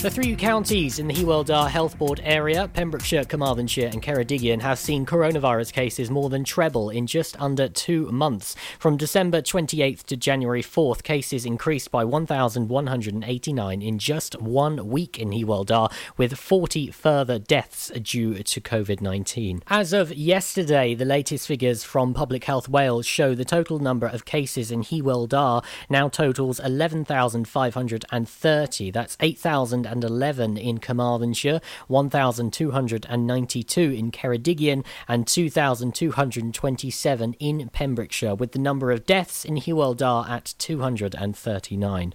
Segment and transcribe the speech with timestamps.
[0.00, 4.78] The three counties in the Hywel Dda Health Board area, Pembrokeshire, Carmarthenshire, and Ceredigion, have
[4.78, 8.56] seen coronavirus cases more than treble in just under two months.
[8.78, 15.32] From December 28th to January 4th, cases increased by 1,189 in just one week in
[15.32, 19.62] Hywel Dda, with 40 further deaths due to COVID 19.
[19.66, 24.24] As of yesterday, the latest figures from Public Health Wales show the total number of
[24.24, 28.90] cases in Hywel Dda now totals 11,530.
[28.92, 38.92] That's 8,000 111 in Carmarthenshire, 1,292 in Ceredigion, and 2,227 in Pembrokeshire, with the number
[38.92, 42.14] of deaths in Hywel Dda at 239.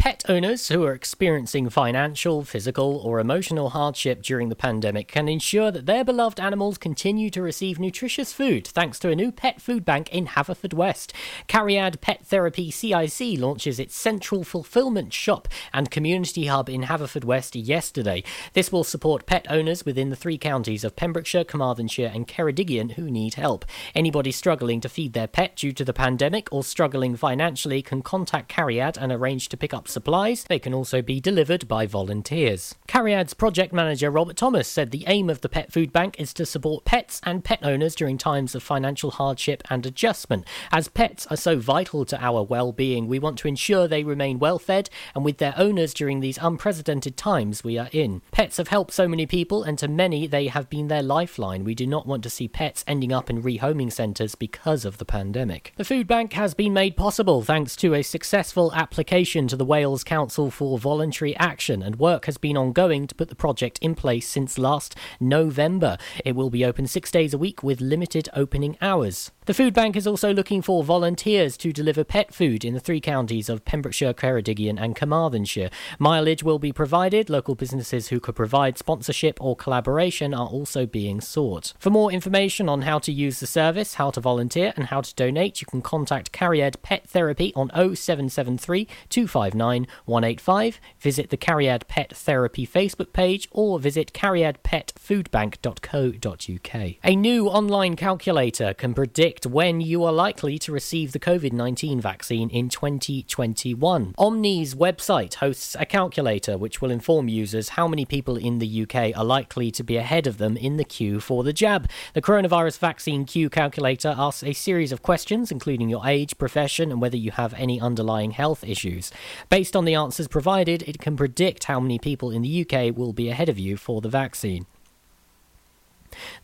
[0.00, 5.70] Pet owners who are experiencing financial, physical, or emotional hardship during the pandemic can ensure
[5.70, 9.84] that their beloved animals continue to receive nutritious food thanks to a new pet food
[9.84, 11.12] bank in Haverfordwest.
[11.48, 18.24] Cariad Pet Therapy CIC launches its central fulfillment shop and community hub in Haverfordwest yesterday.
[18.54, 23.10] This will support pet owners within the three counties of Pembrokeshire, Carmarthenshire, and Ceredigion who
[23.10, 23.66] need help.
[23.94, 28.50] Anybody struggling to feed their pet due to the pandemic or struggling financially can contact
[28.50, 30.44] Cariad and arrange to pick up supplies.
[30.44, 32.74] They can also be delivered by volunteers.
[32.86, 36.46] Cariad's project manager Robert Thomas said the aim of the Pet Food Bank is to
[36.46, 40.46] support pets and pet owners during times of financial hardship and adjustment.
[40.72, 44.58] As pets are so vital to our well-being, we want to ensure they remain well
[44.58, 48.22] fed and with their owners during these unprecedented times we are in.
[48.30, 51.64] Pets have helped so many people and to many they have been their lifeline.
[51.64, 55.04] We do not want to see pets ending up in rehoming centres because of the
[55.04, 55.72] pandemic.
[55.76, 60.04] The food bank has been made possible thanks to a successful application to the Wales
[60.04, 64.28] Council for Voluntary Action, and work has been ongoing to put the project in place
[64.28, 65.96] since last November.
[66.22, 69.30] It will be open six days a week with limited opening hours.
[69.46, 73.00] The food bank is also looking for volunteers to deliver pet food in the three
[73.00, 75.70] counties of Pembrokeshire, Ceredigion, and Carmarthenshire.
[75.98, 77.30] Mileage will be provided.
[77.30, 81.72] Local businesses who could provide sponsorship or collaboration are also being sought.
[81.78, 85.14] For more information on how to use the service, how to volunteer, and how to
[85.14, 92.16] donate, you can contact Cariad Pet Therapy on 0773 259 185, visit the Cariad Pet
[92.16, 96.94] Therapy Facebook page, or visit cariadpetfoodbank.co.uk.
[97.04, 102.00] A new online calculator can predict when you are likely to receive the COVID 19
[102.00, 104.14] vaccine in 2021.
[104.18, 109.16] Omni's website hosts a calculator which will inform users how many people in the UK
[109.16, 111.88] are likely to be ahead of them in the queue for the jab.
[112.14, 117.00] The coronavirus vaccine queue calculator asks a series of questions, including your age, profession, and
[117.00, 119.10] whether you have any underlying health issues.
[119.50, 123.12] Based on the answers provided, it can predict how many people in the UK will
[123.12, 124.64] be ahead of you for the vaccine.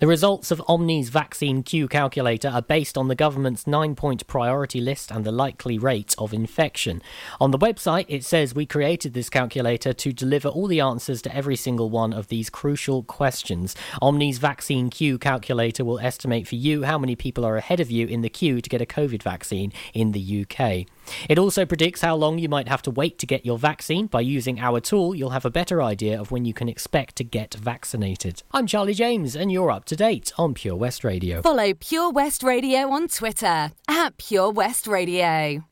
[0.00, 4.80] The results of Omni's vaccine queue calculator are based on the government's nine point priority
[4.80, 7.00] list and the likely rate of infection.
[7.40, 11.34] On the website, it says we created this calculator to deliver all the answers to
[11.34, 13.76] every single one of these crucial questions.
[14.02, 18.08] Omni's vaccine queue calculator will estimate for you how many people are ahead of you
[18.08, 20.86] in the queue to get a COVID vaccine in the UK.
[21.28, 24.06] It also predicts how long you might have to wait to get your vaccine.
[24.06, 27.24] By using our tool, you'll have a better idea of when you can expect to
[27.24, 28.42] get vaccinated.
[28.52, 31.42] I'm Charlie James, and you're up to date on Pure West Radio.
[31.42, 35.64] Follow Pure West Radio on Twitter at Pure West Radio.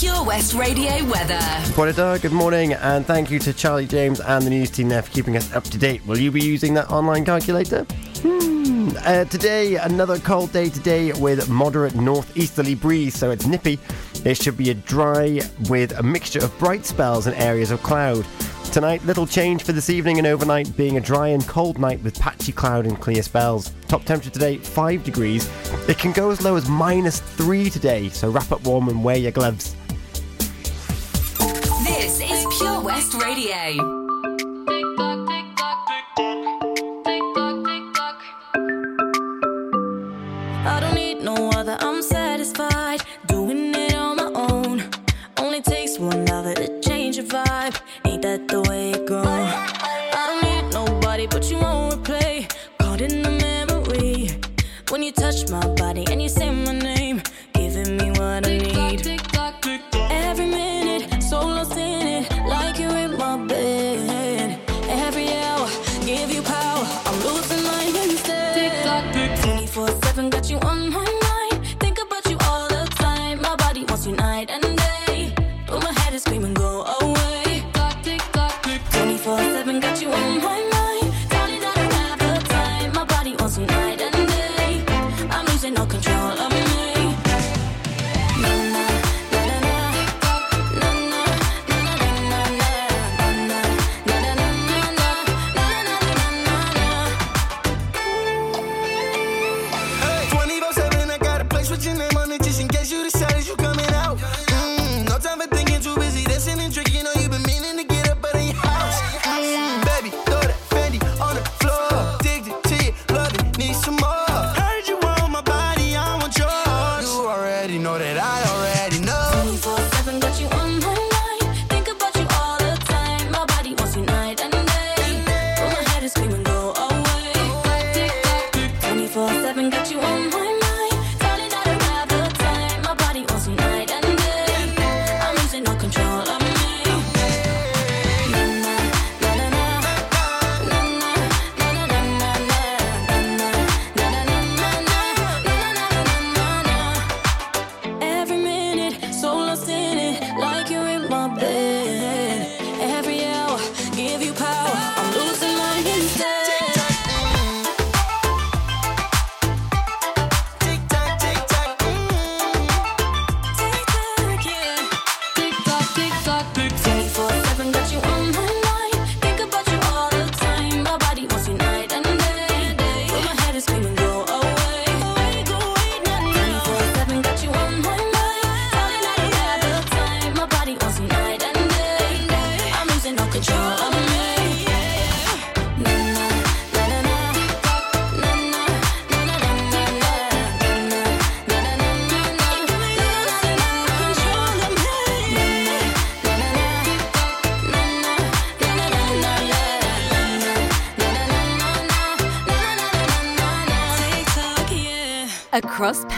[0.00, 1.38] Pure West Radio weather.
[1.74, 5.10] Buongiorno, good morning, and thank you to Charlie James and the news team there for
[5.10, 6.04] keeping us up to date.
[6.06, 7.84] Will you be using that online calculator?
[8.22, 8.90] Hmm.
[9.04, 13.78] Uh, today, another cold day today with moderate northeasterly breeze, so it's nippy.
[14.24, 18.26] It should be a dry with a mixture of bright spells and areas of cloud.
[18.70, 22.18] Tonight, little change for this evening and overnight, being a dry and cold night with
[22.18, 23.72] patchy cloud and clear spells.
[23.88, 25.50] Top temperature today, 5 degrees.
[25.88, 29.16] It can go as low as minus 3 today, so wrap up warm and wear
[29.16, 29.74] your gloves.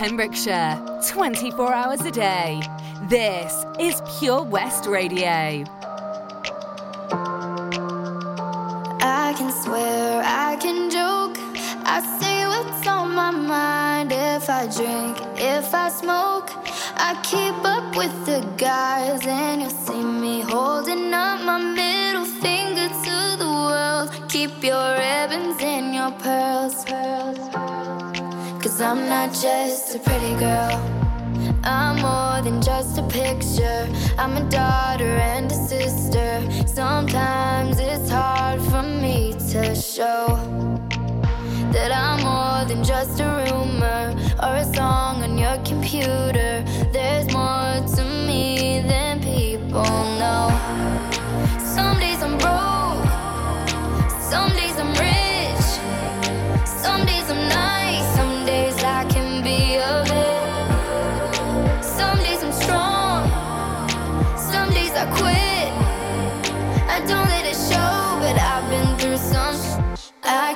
[0.03, 2.61] Pembrokeshire, 24 hours a day.
[3.09, 5.65] This is Pure West Radio.
[39.82, 40.38] Show
[41.73, 46.31] that I'm more than just a rumor or a song on your computer.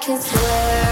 [0.07, 0.86] Can swear,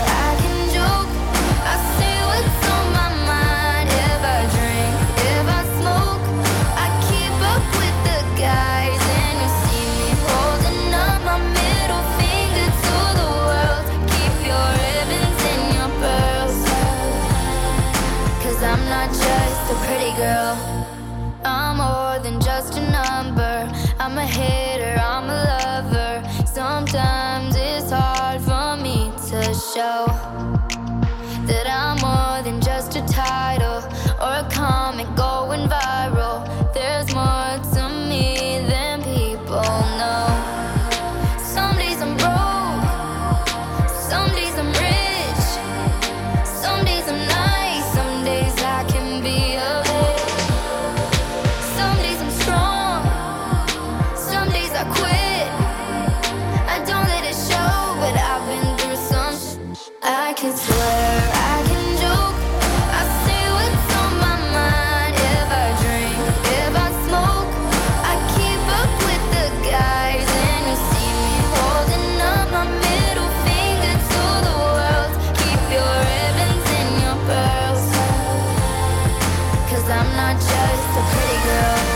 [79.84, 81.93] Cause I'm not just a pretty girl.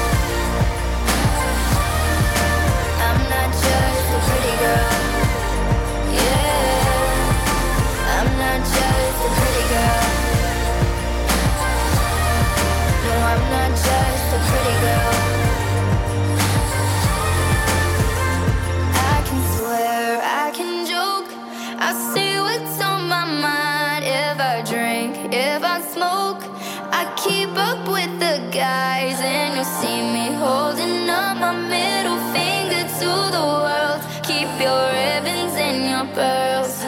[28.59, 34.03] Guys, and you'll see me holding up my middle finger to the world.
[34.27, 36.83] Keep your ribbons and your pearls.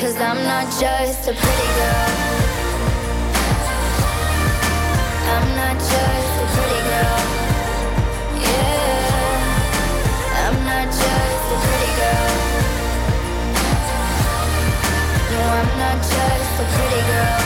[0.00, 2.10] Cause I'm not just a pretty girl.
[5.34, 7.20] I'm not just a pretty girl.
[8.46, 9.34] Yeah.
[10.44, 12.32] I'm not just a pretty girl.
[15.30, 17.39] No, I'm not just a pretty girl.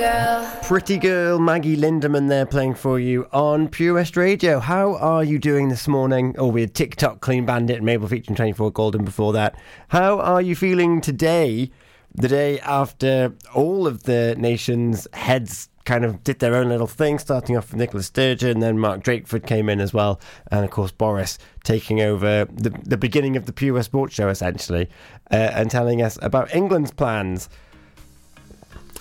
[0.00, 0.58] Girl.
[0.62, 4.58] Pretty girl Maggie Lindemann there playing for you on Pure West Radio.
[4.58, 6.34] How are you doing this morning?
[6.38, 9.56] Oh, we had TikTok, Clean Bandit, and Mabel featuring 24 Golden before that.
[9.88, 11.70] How are you feeling today,
[12.14, 17.18] the day after all of the nation's heads kind of did their own little thing,
[17.18, 20.18] starting off with Nicola Sturgeon, then Mark Drakeford came in as well,
[20.50, 24.30] and of course Boris taking over the, the beginning of the Pure West Sports Show
[24.30, 24.88] essentially,
[25.30, 27.50] uh, and telling us about England's plans.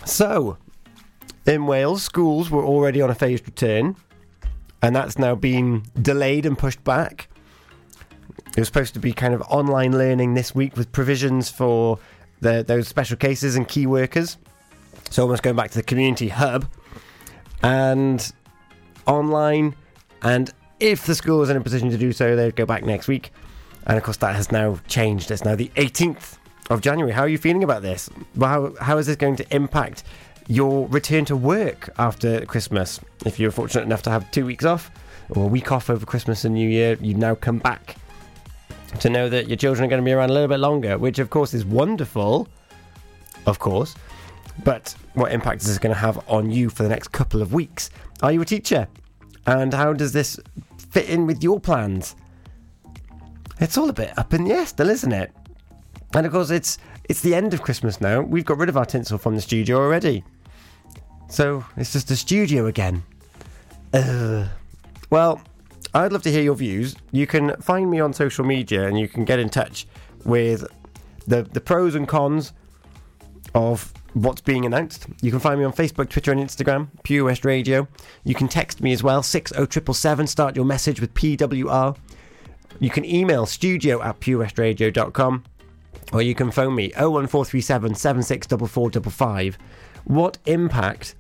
[0.05, 0.57] So,
[1.49, 3.95] in Wales, schools were already on a phased return,
[4.81, 7.27] and that's now been delayed and pushed back.
[8.55, 11.99] It was supposed to be kind of online learning this week with provisions for
[12.41, 14.37] the, those special cases and key workers.
[15.09, 16.67] So, almost going back to the community hub
[17.63, 18.31] and
[19.07, 19.75] online.
[20.21, 23.07] And if the school is in a position to do so, they'd go back next
[23.07, 23.31] week.
[23.87, 25.31] And of course, that has now changed.
[25.31, 26.37] It's now the 18th
[26.69, 27.11] of January.
[27.11, 28.09] How are you feeling about this?
[28.39, 30.03] How, how is this going to impact
[30.49, 32.99] your return to work after Christmas?
[33.25, 34.91] If you're fortunate enough to have two weeks off
[35.29, 37.95] or a week off over Christmas and New Year, you now come back
[38.99, 41.19] to know that your children are going to be around a little bit longer, which
[41.19, 42.47] of course is wonderful,
[43.45, 43.95] of course.
[44.63, 47.53] But what impact is this going to have on you for the next couple of
[47.53, 47.91] weeks?
[48.23, 48.87] Are you a teacher?
[49.45, 50.39] And how does this
[50.89, 52.15] fit in with your plans?
[53.59, 55.31] It's all a bit up in the air still, isn't it?
[56.15, 58.21] And of course, it's it's the end of Christmas now.
[58.21, 60.23] We've got rid of our tinsel from the studio already.
[61.29, 63.03] So it's just a studio again.
[63.93, 64.47] Ugh.
[65.09, 65.41] Well,
[65.93, 66.95] I'd love to hear your views.
[67.11, 69.87] You can find me on social media and you can get in touch
[70.25, 70.65] with
[71.27, 72.53] the, the pros and cons
[73.55, 75.07] of what's being announced.
[75.21, 77.87] You can find me on Facebook, Twitter, and Instagram, Pure West Radio.
[78.23, 80.27] You can text me as well, 60777.
[80.27, 81.95] Start your message with PWR.
[82.79, 85.43] You can email studio at purewestradio.com
[86.13, 89.57] or you can phone me 01437 764455.
[90.05, 91.15] What impact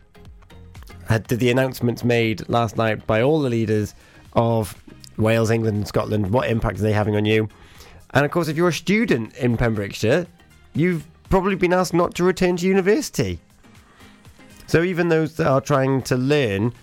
[1.17, 3.95] did the announcements made last night by all the leaders
[4.33, 4.75] of
[5.17, 6.31] Wales, England, and Scotland?
[6.31, 7.49] What impact are they having on you?
[8.13, 10.27] And of course, if you're a student in Pembrokeshire,
[10.73, 13.39] you've probably been asked not to return to university.
[14.67, 16.73] So even those that are trying to learn,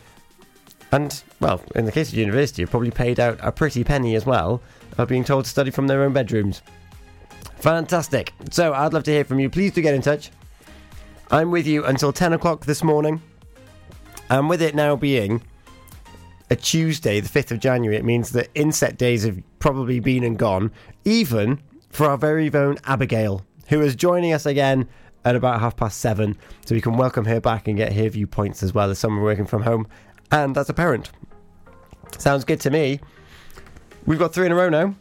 [0.91, 4.27] and well, in the case of university, have probably paid out a pretty penny as
[4.27, 4.61] well,
[4.99, 6.63] are being told to study from their own bedrooms.
[7.59, 8.33] Fantastic.
[8.51, 9.49] So I'd love to hear from you.
[9.51, 10.31] Please do get in touch.
[11.31, 13.21] I'm with you until 10 o'clock this morning.
[14.29, 15.43] And with it now being
[16.51, 20.39] a Tuesday, the 5th of January, it means that inset days have probably been and
[20.39, 20.71] gone,
[21.05, 24.89] even for our very own Abigail, who is joining us again
[25.25, 26.37] at about half past seven.
[26.65, 29.47] So we can welcome her back and get her viewpoints as well as someone working
[29.47, 29.89] from home
[30.31, 31.11] and as a parent.
[32.19, 33.01] Sounds good to me.
[34.07, 34.95] We've got three in a row now.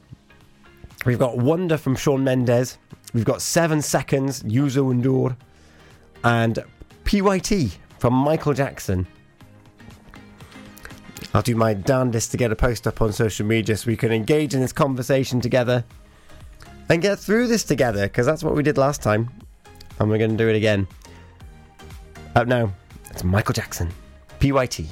[1.05, 2.79] We've got Wonder from Shawn Mendes.
[3.13, 5.37] We've got Seven Seconds, Youssou N'Dour.
[6.23, 6.57] And
[7.03, 9.05] PYT from Michael Jackson.
[11.35, 14.13] I'll do my darndest to get a post up on social media so we can
[14.13, 15.83] engage in this conversation together
[16.87, 19.29] and get through this together because that's what we did last time
[19.99, 20.87] and we're going to do it again.
[22.37, 22.71] Up now,
[23.11, 23.91] it's Michael Jackson,
[24.39, 24.85] PYT.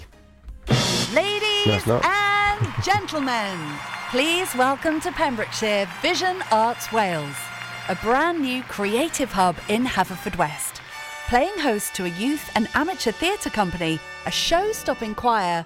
[1.13, 2.03] Ladies No, it's not.
[2.03, 3.57] and gentlemen,
[4.11, 7.37] please welcome to Pembrokeshire Vision Arts Wales,
[7.87, 10.81] a brand new creative hub in Haverfordwest,
[11.29, 15.65] playing host to a youth and amateur theatre company, a show-stopping choir,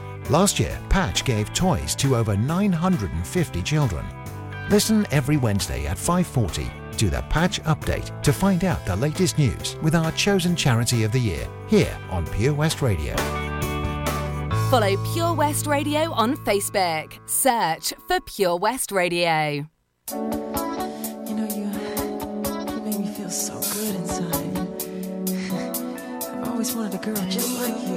[0.29, 4.05] Last year, Patch gave toys to over 950 children.
[4.69, 9.75] Listen every Wednesday at 5:40 to the Patch Update to find out the latest news
[9.81, 13.15] with our chosen charity of the year here on Pure West Radio.
[14.69, 17.19] Follow Pure West Radio on Facebook.
[17.29, 19.65] Search for Pure West Radio.
[20.11, 21.65] You know, you,
[22.71, 24.57] you make me feel so good inside.
[26.41, 27.90] I've always wanted a girl just like you.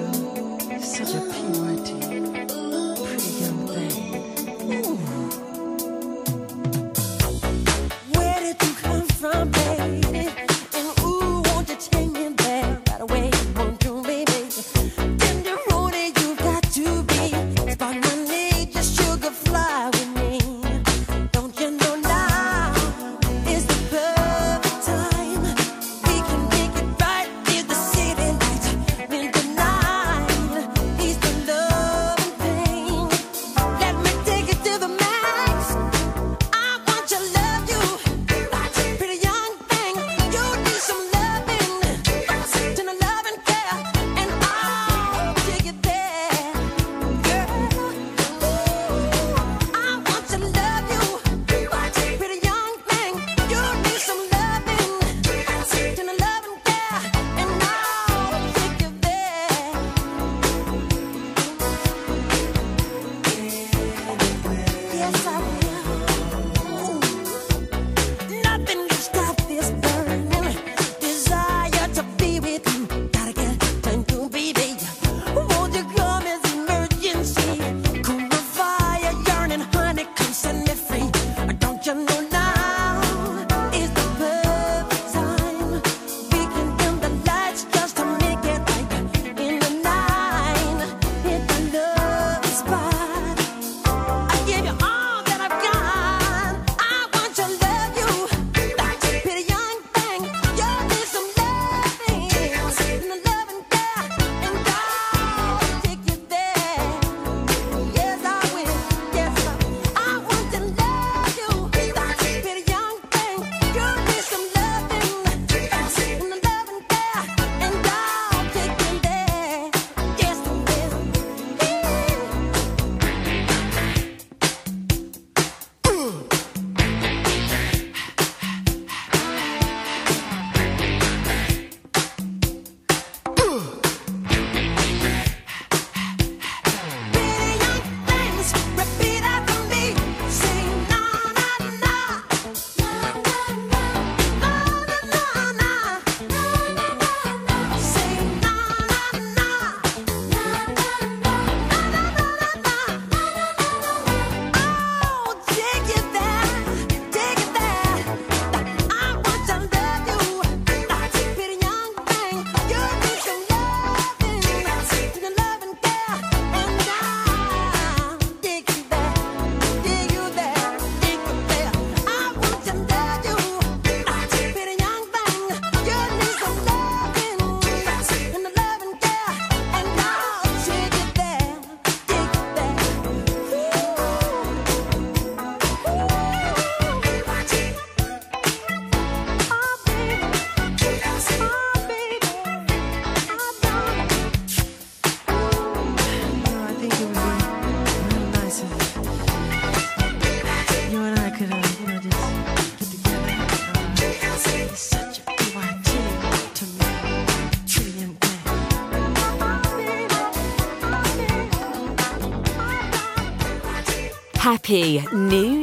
[214.64, 215.53] Happy New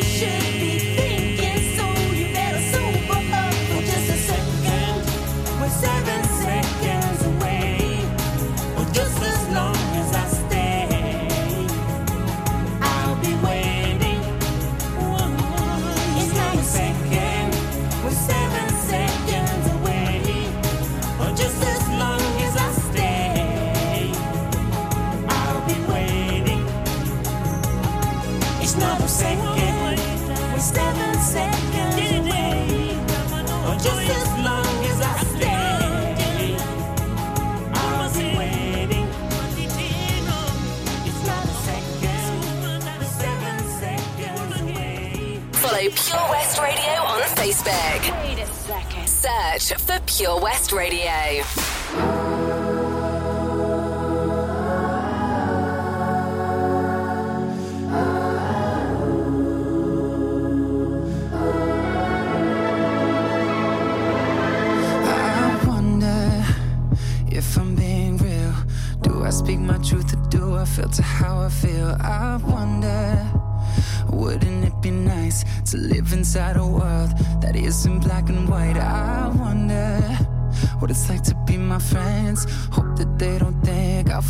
[0.00, 0.53] what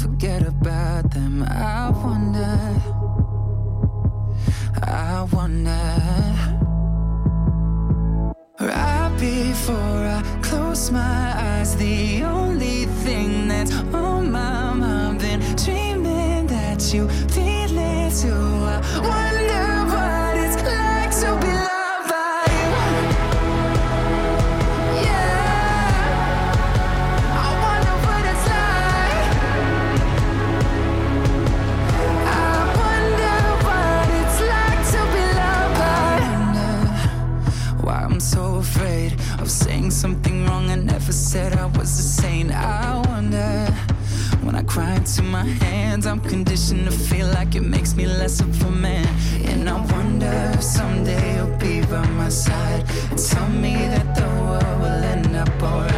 [0.04, 0.33] forget
[45.44, 49.06] my hands, I'm conditioned to feel like it makes me less of a man.
[49.44, 52.86] And I wonder if someday you'll be by my side.
[53.16, 55.93] Tell me that the world will end up alright.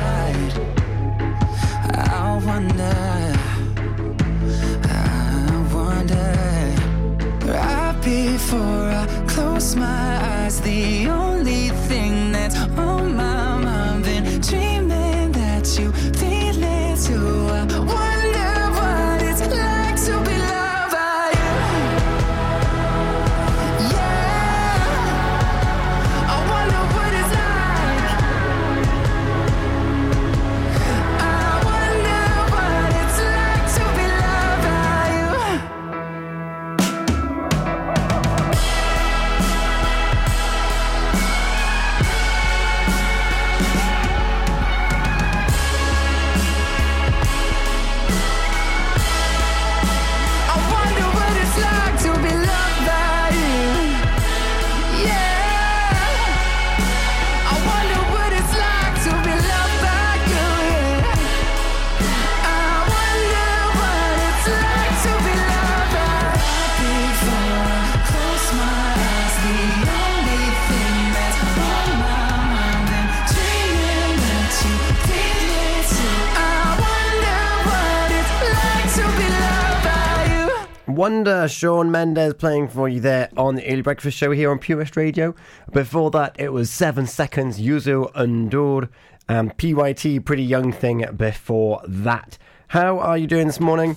[80.96, 84.78] Wonder Shawn Mendes playing for you there on the Early Breakfast Show here on Pure
[84.78, 85.34] West Radio.
[85.70, 88.88] Before that, it was Seven Seconds, Youssou N'Dour,
[89.28, 92.38] and PYT, Pretty Young Thing before that.
[92.68, 93.94] How are you doing this morning?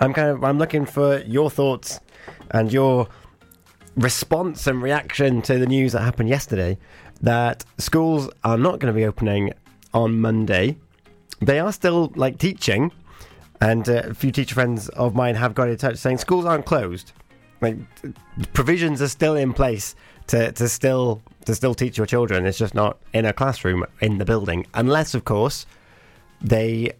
[0.00, 2.00] I'm kind of I'm looking for your thoughts
[2.52, 3.08] and your
[3.96, 6.78] response and reaction to the news that happened yesterday
[7.20, 9.52] that schools are not going to be opening
[9.92, 10.78] on Monday.
[11.42, 12.92] They are still like teaching,
[13.60, 16.66] and uh, a few teacher friends of mine have got in touch saying schools aren't
[16.66, 17.12] closed.
[17.60, 17.76] Like
[18.52, 19.94] provisions are still in place
[20.28, 22.44] to, to still to still teach your children.
[22.44, 25.64] It's just not in a classroom in the building, unless of course
[26.40, 26.92] they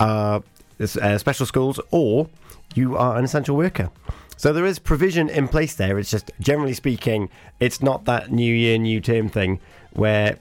[0.00, 0.42] are
[0.80, 2.28] uh, special schools or
[2.74, 3.90] you are an essential worker.
[4.36, 5.98] So there is provision in place there.
[5.98, 9.60] It's just generally speaking, it's not that new year, new term thing
[9.92, 10.38] where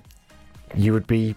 [0.75, 1.35] you would be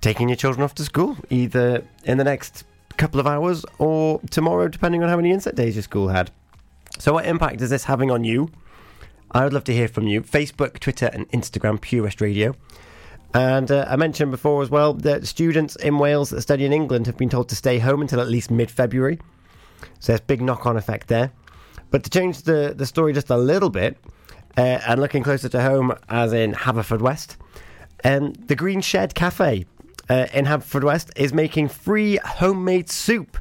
[0.00, 2.64] taking your children off to school either in the next
[2.96, 6.30] couple of hours or tomorrow, depending on how many inset days your school had.
[6.98, 8.50] So, what impact is this having on you?
[9.30, 10.22] I would love to hear from you.
[10.22, 12.54] Facebook, Twitter, and Instagram, Pure West Radio.
[13.34, 17.06] And uh, I mentioned before as well that students in Wales that study in England
[17.06, 19.18] have been told to stay home until at least mid February.
[19.98, 21.32] So there's big knock on effect there.
[21.90, 23.98] But to change the, the story just a little bit,
[24.56, 27.36] uh, and looking closer to home, as in Haverfordwest,
[28.04, 29.64] um, the Green Shed Cafe
[30.08, 33.38] uh, in Haverfordwest is making free homemade soup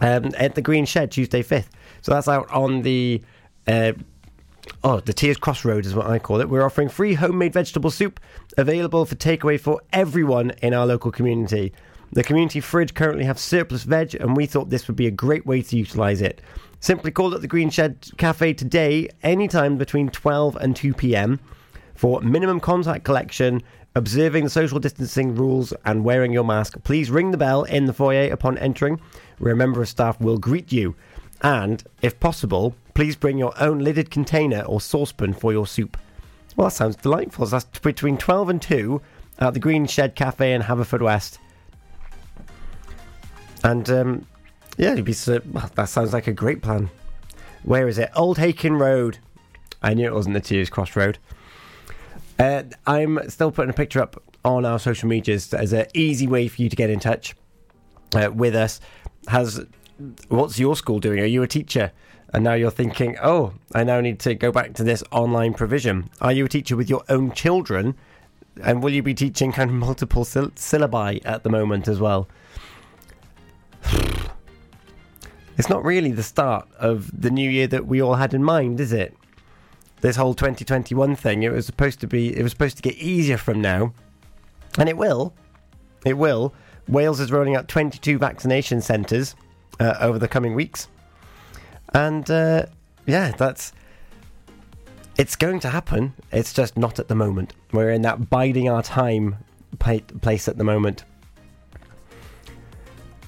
[0.00, 1.68] um, at the Green Shed Tuesday 5th.
[2.02, 3.22] So that's out on the.
[3.66, 3.92] Uh,
[4.82, 6.48] Oh, the Tiers Crossroad is what I call it.
[6.48, 8.18] We're offering free homemade vegetable soup
[8.56, 11.72] available for takeaway for everyone in our local community.
[12.12, 15.44] The community fridge currently have surplus veg, and we thought this would be a great
[15.46, 16.40] way to utilise it.
[16.80, 21.40] Simply call at the Green Shed Cafe today, anytime between 12 and 2 pm,
[21.94, 23.62] for minimum contact collection,
[23.94, 26.82] observing the social distancing rules, and wearing your mask.
[26.82, 29.00] Please ring the bell in the foyer upon entering,
[29.38, 30.94] where a member of staff will greet you.
[31.42, 35.96] And, if possible, please bring your own lidded container or saucepan for your soup.
[36.56, 37.46] Well, that sounds delightful.
[37.46, 39.00] So that's between 12 and 2
[39.40, 41.38] at the Green Shed Cafe in Haverfordwest.
[43.62, 44.26] And, um,
[44.76, 45.14] yeah, it'd be,
[45.52, 46.90] well, that sounds like a great plan.
[47.62, 48.10] Where is it?
[48.14, 49.18] Old Hakin Road.
[49.82, 51.18] I knew it wasn't the Tiers Cross Road.
[52.38, 56.48] Uh, I'm still putting a picture up on our social medias as an easy way
[56.48, 57.34] for you to get in touch
[58.14, 58.80] uh, with us.
[59.28, 59.64] Has
[60.28, 61.20] what's your school doing?
[61.20, 61.92] Are you a teacher?
[62.32, 66.10] And now you're thinking, oh, I now need to go back to this online provision.
[66.20, 67.94] Are you a teacher with your own children?
[68.60, 72.28] And will you be teaching kind of multiple syll- syllabi at the moment as well?
[75.56, 78.80] It's not really the start of the new year that we all had in mind,
[78.80, 79.16] is it?
[80.04, 83.38] This whole 2021 thing, it was supposed to be, it was supposed to get easier
[83.38, 83.94] from now.
[84.76, 85.32] And it will.
[86.04, 86.52] It will.
[86.86, 89.34] Wales is rolling out 22 vaccination centres
[89.80, 90.88] uh, over the coming weeks.
[91.94, 92.66] And uh,
[93.06, 93.72] yeah, that's.
[95.16, 96.12] It's going to happen.
[96.30, 97.54] It's just not at the moment.
[97.72, 99.38] We're in that biding our time
[99.78, 101.06] place at the moment.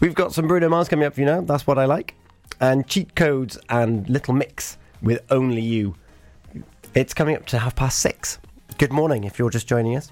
[0.01, 1.41] We've got some Bruno Mars coming up for you now.
[1.41, 2.17] That's what I like.
[2.61, 5.95] And cheat codes and Little Mix with Only You.
[6.97, 8.39] It's coming up to half past six.
[8.79, 10.11] Good morning if you're just joining us.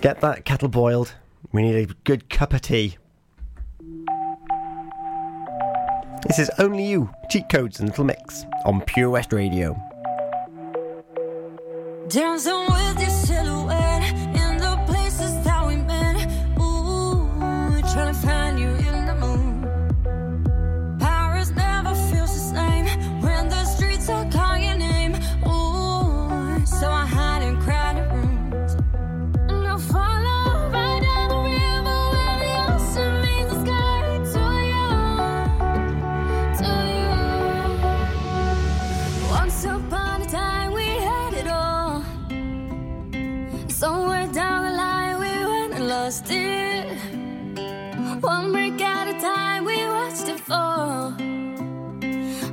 [0.00, 1.12] Get that kettle boiled.
[1.50, 2.96] We need a good cup of tea.
[6.28, 9.72] This is Only You, Cheat Codes and Little Mix on Pure West Radio.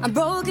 [0.03, 0.50] I'm broken.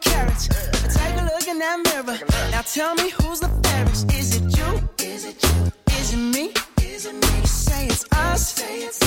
[0.00, 2.18] Take a look in that mirror.
[2.50, 4.12] Now tell me who's the fairest.
[4.12, 4.88] Is it you?
[4.98, 5.72] Is it you?
[5.98, 6.52] Is it me?
[6.82, 7.40] Is it me?
[7.40, 8.52] You say it's us.
[8.52, 9.05] Say it's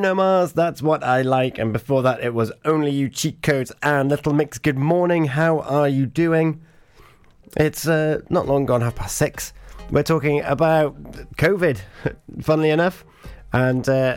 [0.00, 1.58] Bruno Mars, that's what I like.
[1.58, 4.56] And before that, it was Only You Cheat Codes and Little Mix.
[4.56, 5.26] Good morning.
[5.26, 6.62] How are you doing?
[7.58, 9.52] It's uh, not long gone, half past six.
[9.90, 11.02] We're talking about
[11.36, 11.80] COVID,
[12.40, 13.04] funnily enough,
[13.52, 14.16] and uh,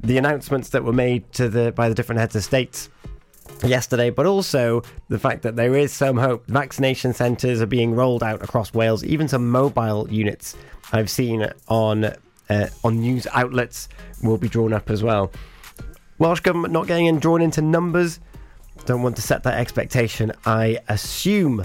[0.00, 2.90] the announcements that were made to the by the different heads of states
[3.64, 6.46] yesterday, but also the fact that there is some hope.
[6.46, 10.56] Vaccination centres are being rolled out across Wales, even some mobile units
[10.92, 12.12] I've seen on
[12.50, 13.88] uh, on news outlets
[14.22, 15.32] will be drawn up as well.
[16.18, 18.20] Welsh Government not getting in, drawn into numbers.
[18.84, 21.64] Don't want to set that expectation, I assume.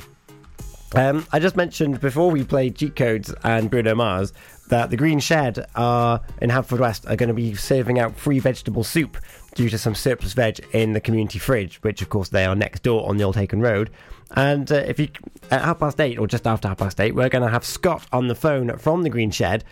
[0.95, 4.31] Um, I just mentioned before we played Cheat Codes and Bruno Mars
[4.69, 8.83] that the Green Shed are in Haverfordwest are going to be serving out free vegetable
[8.83, 9.17] soup
[9.55, 12.83] due to some surplus veg in the community fridge, which of course they are next
[12.83, 13.89] door on the Old Hakin Road.
[14.31, 15.09] And uh, if you
[15.51, 18.07] at half past eight or just after half past eight, we're going to have Scott
[18.11, 19.63] on the phone from the Green Shed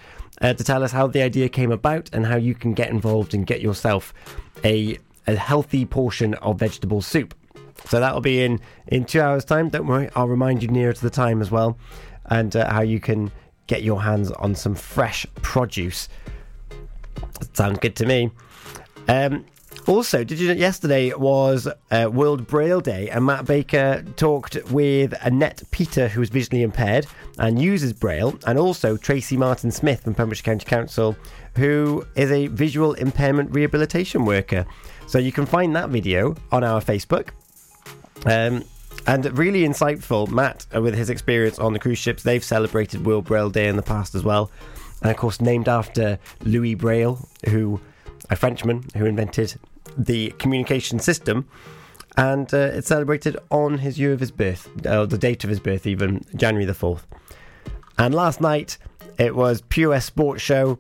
[0.43, 3.33] uh, to tell us how the idea came about and how you can get involved
[3.33, 4.13] and get yourself
[4.63, 7.33] a a healthy portion of vegetable soup.
[7.85, 9.69] So that'll be in in two hours' time.
[9.69, 11.77] Don't worry, I'll remind you nearer to the time as well,
[12.25, 13.31] and uh, how you can
[13.67, 16.09] get your hands on some fresh produce.
[17.53, 18.29] Sounds good to me.
[19.07, 19.45] Um,
[19.88, 25.13] also, did you know yesterday was uh, World Braille Day, and Matt Baker talked with
[25.21, 27.05] Annette Peter, who is visually impaired
[27.38, 31.15] and uses Braille, and also Tracy Martin Smith from Pembrokeshire County Council,
[31.55, 34.65] who is a visual impairment rehabilitation worker.
[35.07, 37.29] So you can find that video on our Facebook.
[38.25, 38.63] Um,
[39.05, 43.25] and really insightful, Matt, uh, with his experience on the cruise ships, they've celebrated World
[43.25, 44.49] Braille Day in the past as well.
[45.01, 47.81] And of course, named after Louis Braille, who
[48.29, 49.55] a Frenchman who invented
[49.97, 51.47] the communication system.
[52.15, 55.59] And uh, it's celebrated on his year of his birth, uh, the date of his
[55.59, 57.01] birth, even January the 4th.
[57.97, 58.77] And last night,
[59.17, 60.77] it was Pure Sports Show.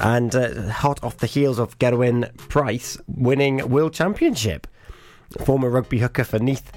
[0.00, 4.66] And uh, hot off the heels of Gerwyn Price winning World Championship.
[5.44, 6.72] Former rugby hooker for Neath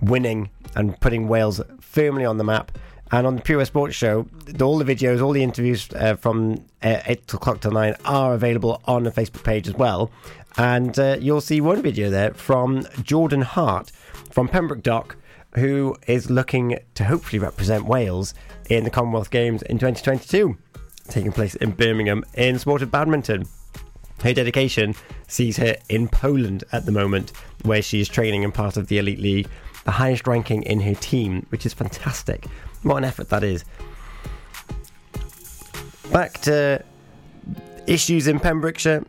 [0.00, 2.76] winning and putting Wales firmly on the map.
[3.12, 4.26] And on the Pure Sports Show,
[4.60, 8.80] all the videos, all the interviews uh, from uh, 8 o'clock to 9 are available
[8.86, 10.10] on the Facebook page as well.
[10.56, 13.90] And uh, you'll see one video there from Jordan Hart
[14.30, 15.16] from Pembroke Dock,
[15.54, 18.34] who is looking to hopefully represent Wales
[18.68, 20.56] in the Commonwealth Games in 2022,
[21.08, 23.46] taking place in Birmingham in sport of badminton.
[24.22, 24.94] Her dedication
[25.26, 27.32] sees her in Poland at the moment,
[27.62, 29.48] where she is training and part of the Elite League,
[29.84, 32.46] the highest ranking in her team, which is fantastic.
[32.82, 33.64] What an effort that is.
[36.12, 36.84] Back to
[37.86, 39.04] issues in Pembrokeshire.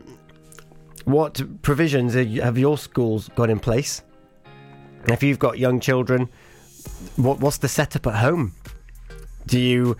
[1.05, 4.03] What provisions have your schools got in place?
[5.07, 6.29] If you've got young children,
[7.17, 8.53] what, what's the setup at home?
[9.45, 9.97] Do you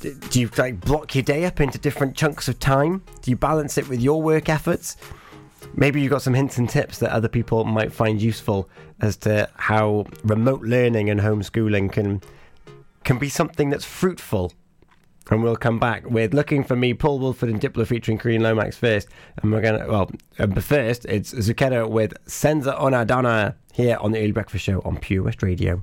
[0.00, 3.02] do you like block your day up into different chunks of time?
[3.20, 4.96] Do you balance it with your work efforts?
[5.74, 8.68] Maybe you've got some hints and tips that other people might find useful
[9.00, 12.22] as to how remote learning and homeschooling can
[13.04, 14.52] can be something that's fruitful.
[15.30, 18.76] And we'll come back with Looking for Me, Paul Woolford and Diplo featuring Kareen Lomax
[18.76, 19.08] first.
[19.42, 23.96] And we're going to, well, uh, but first, it's Zucchero with Senza una donna here
[24.00, 25.82] on the Early Breakfast Show on Pure West Radio.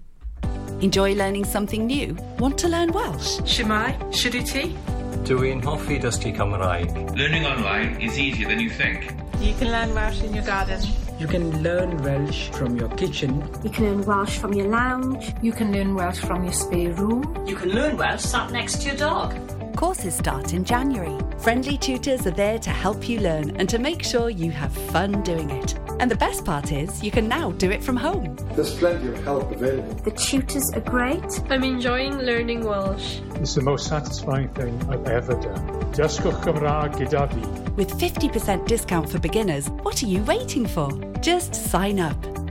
[0.82, 2.16] Enjoy learning something new?
[2.40, 3.40] Want to learn Welsh?
[3.40, 4.76] Shwmae, Shuduti.
[5.24, 7.16] Dwi'n hoffi dysgu Cymraeg.
[7.18, 9.12] Learning online is easier than you think.
[9.40, 10.80] You can learn Welsh in your garden.
[11.20, 13.44] You can learn Welsh from your kitchen.
[13.64, 15.34] You can learn Welsh from your lounge.
[15.42, 17.44] You can learn Welsh from your spare room.
[17.48, 19.36] You can learn Welsh sat next to your dog.
[19.76, 21.18] Courses start in January.
[21.40, 25.24] Friendly tutors are there to help you learn and to make sure you have fun
[25.24, 25.74] doing it.
[26.00, 28.36] And the best part is, you can now do it from home.
[28.56, 29.94] There's plenty of help available.
[29.96, 31.42] The tutors are great.
[31.50, 33.20] I'm enjoying learning Welsh.
[33.36, 35.68] It's the most satisfying thing I've ever done.
[35.94, 37.72] Dysgwch Cymraeg gyda fi.
[37.72, 40.92] With 50% discount for beginners, what are you waiting for?
[41.22, 42.37] Just sign up.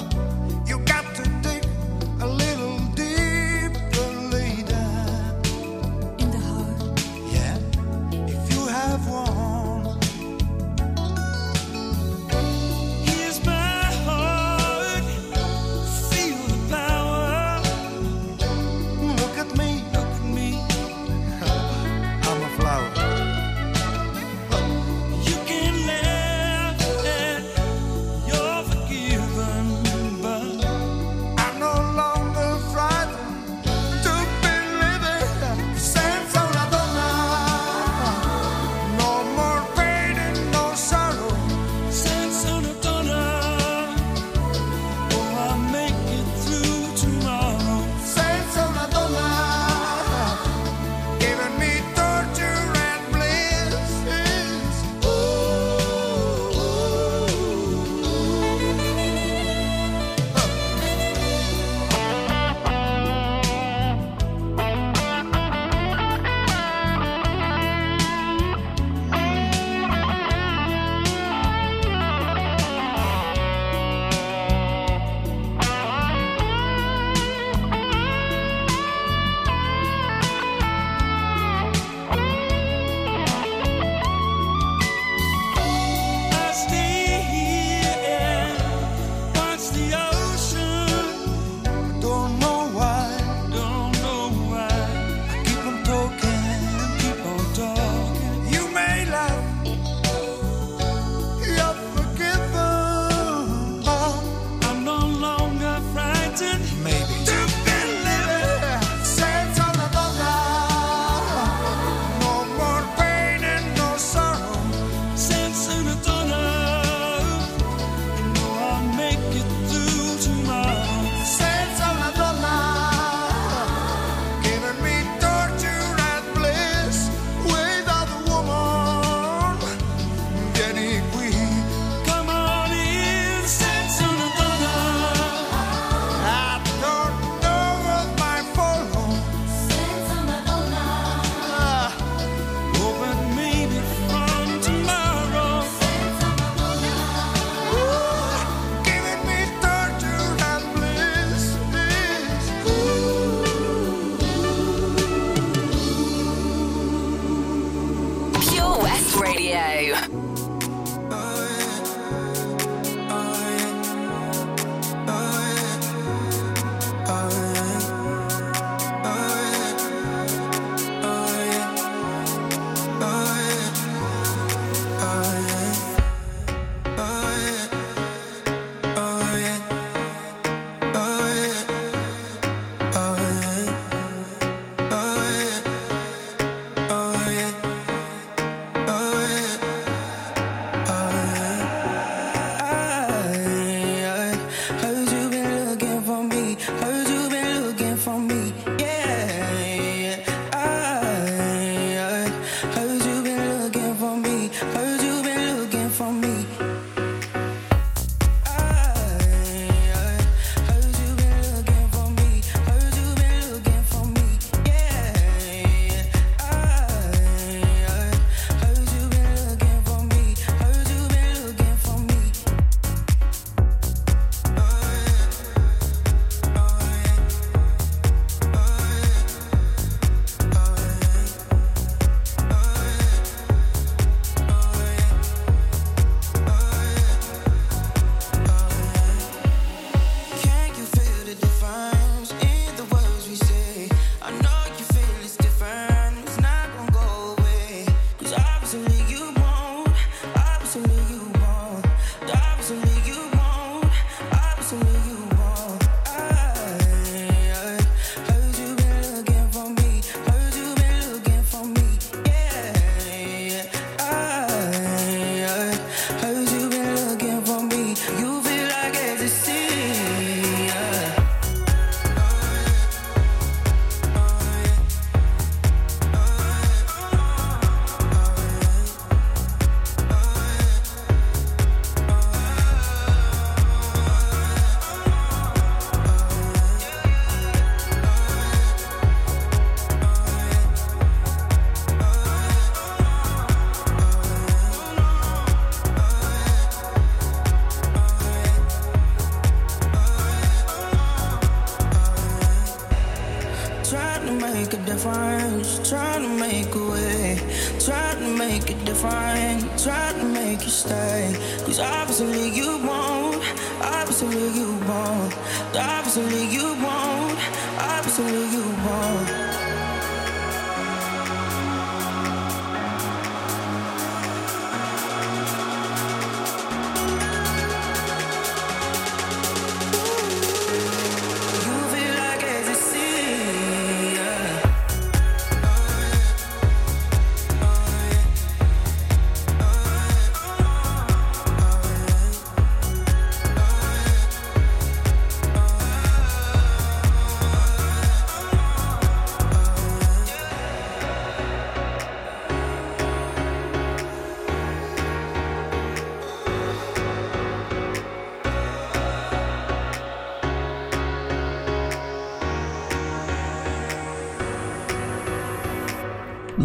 [0.00, 0.37] love.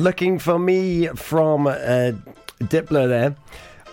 [0.04, 2.12] Looking for Me from uh,
[2.60, 3.38] Diplo there.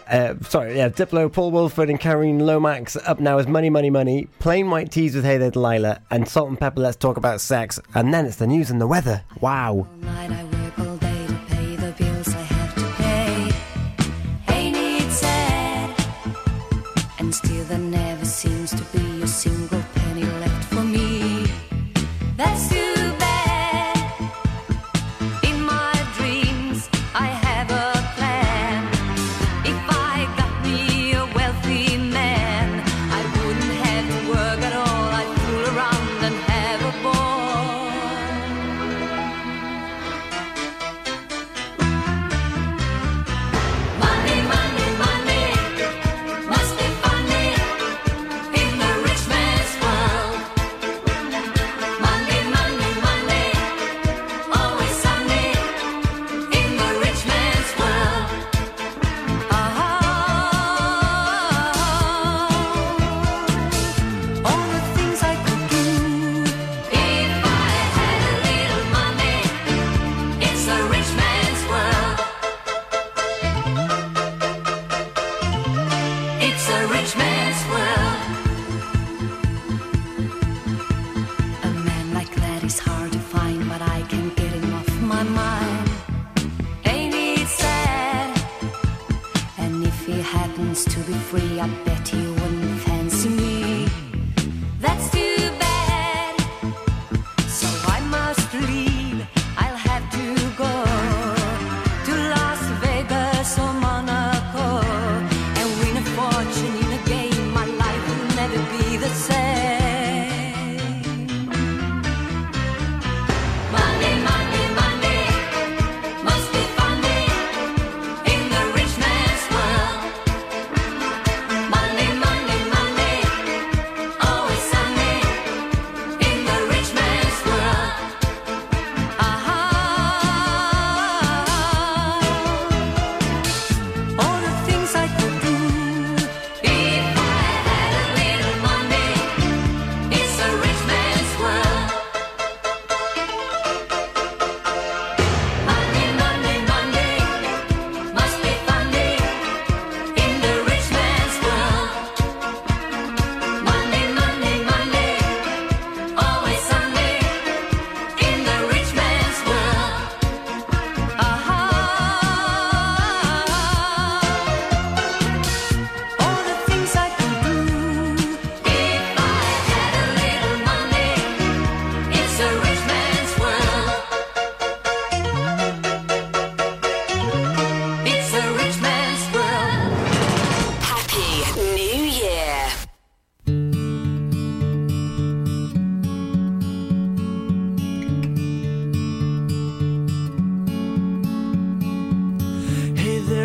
[0.08, 2.96] Uh, sorry, yeah, Diplo, Paul Woolford, and Kareen Lomax.
[2.96, 6.78] Up now is Money, Money, Money, Plain White T's with Hey There Delilah, and Salt-N-Pepa,
[6.78, 7.78] Let's Talk About Sex.
[7.94, 9.22] And then it's the news and the weather.
[9.40, 9.86] Wow.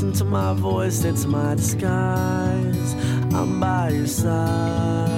[0.00, 2.94] listen to my voice, it's my disguise.
[3.34, 5.17] I'm by your side.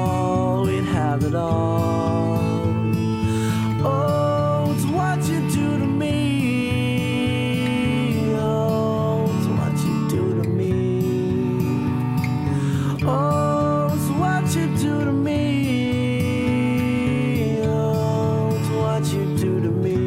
[1.31, 2.41] It all.
[3.85, 7.15] Oh, it's what you do to me.
[8.35, 10.73] Oh, it's what you do to me.
[13.05, 15.37] Oh, it's what you do to me.
[17.63, 19.99] Oh, it's what you do to me.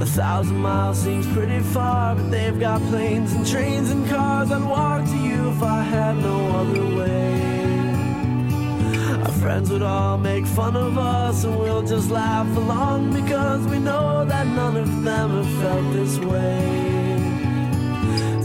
[0.00, 4.50] A thousand miles seems pretty far, but they've got planes and trains and cars.
[4.50, 7.69] I'd walk to you if I had no other way.
[9.40, 14.22] Friends would all make fun of us, and we'll just laugh along because we know
[14.26, 17.00] that none of them have felt this way.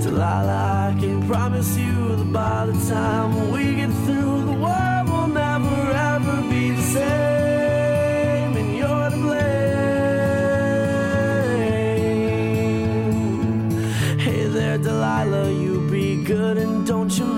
[0.01, 3.91] Delilah, I can promise you that by the time we get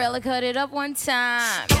[0.00, 1.79] Spinderella cut it up one time.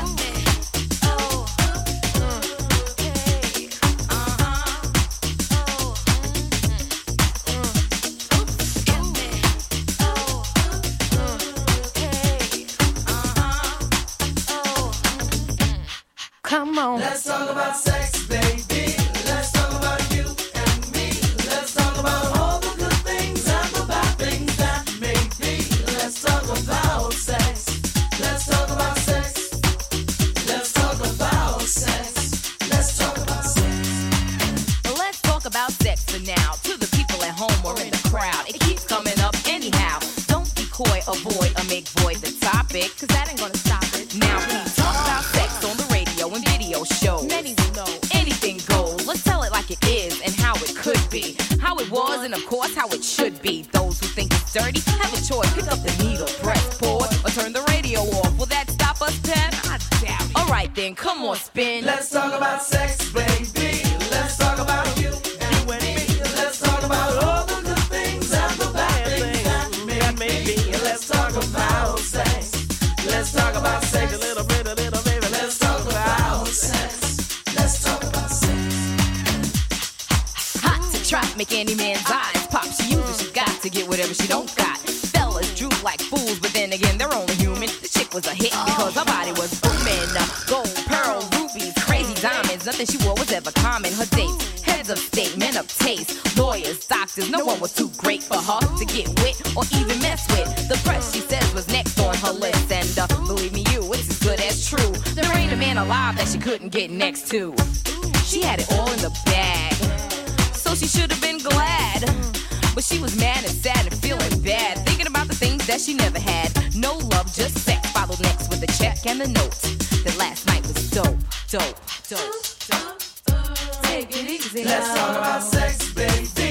[113.16, 116.50] Mad and sad and feeling bad, thinking about the things that she never had.
[116.74, 117.90] No love, just sex.
[117.92, 119.56] Followed next with a check and the note
[120.04, 121.18] that last night was dope,
[121.50, 122.34] dope, dope,
[122.68, 123.82] dope.
[123.82, 124.64] Take it easy.
[124.64, 126.49] Let's talk about sex, baby.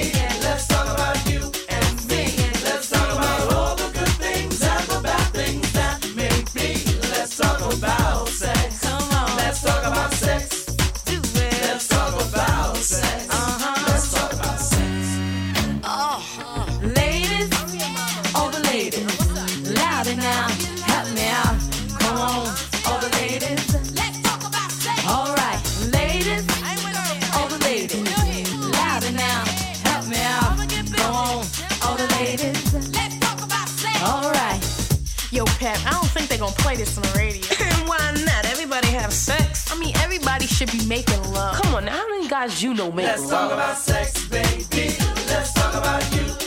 [36.79, 37.43] This on the radio.
[37.59, 38.45] And why not?
[38.45, 39.69] Everybody have sex.
[39.71, 41.55] I mean, everybody should be making love.
[41.61, 43.31] Come on, now, how many guys you know make Let's love?
[43.31, 44.95] talk about sex, baby.
[45.27, 46.38] Let's talk about you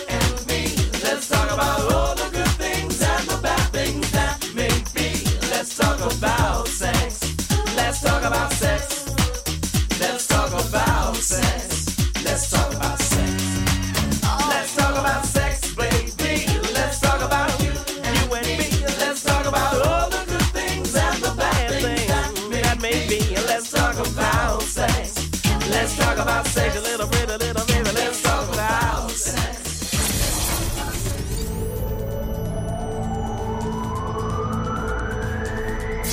[26.22, 27.94] about sex a little bit, a little bit.
[27.94, 29.58] Let's talk about sex.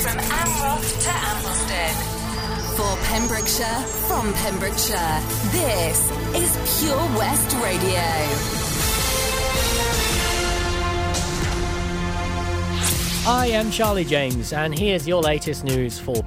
[0.01, 1.95] From Amroth to Ambleston.
[2.75, 5.99] For Pembrokeshire, from Pembrokeshire, this
[6.33, 8.05] is Pure West Radio.
[13.27, 16.15] I am Charlie James, and here's your latest news for